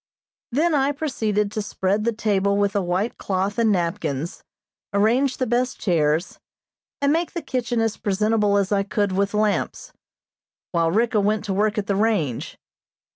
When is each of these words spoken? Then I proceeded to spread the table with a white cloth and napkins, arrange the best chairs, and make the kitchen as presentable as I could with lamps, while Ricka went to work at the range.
Then 0.51 0.73
I 0.73 0.93
proceeded 0.93 1.51
to 1.51 1.61
spread 1.61 2.05
the 2.05 2.11
table 2.11 2.57
with 2.57 2.75
a 2.75 2.81
white 2.81 3.19
cloth 3.19 3.59
and 3.59 3.71
napkins, 3.71 4.43
arrange 4.91 5.37
the 5.37 5.45
best 5.45 5.79
chairs, 5.79 6.39
and 7.03 7.13
make 7.13 7.33
the 7.33 7.41
kitchen 7.43 7.79
as 7.81 7.97
presentable 7.97 8.57
as 8.57 8.71
I 8.71 8.81
could 8.81 9.11
with 9.11 9.35
lamps, 9.35 9.93
while 10.71 10.89
Ricka 10.89 11.19
went 11.19 11.45
to 11.45 11.53
work 11.53 11.77
at 11.77 11.85
the 11.85 11.95
range. 11.95 12.57